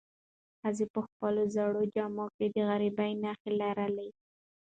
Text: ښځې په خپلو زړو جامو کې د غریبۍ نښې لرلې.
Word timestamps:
ښځې 0.61 0.85
په 0.93 0.99
خپلو 1.07 1.41
زړو 1.55 1.81
جامو 1.95 2.25
کې 2.35 2.45
د 2.55 2.57
غریبۍ 2.69 3.11
نښې 3.23 3.51
لرلې. 3.61 4.09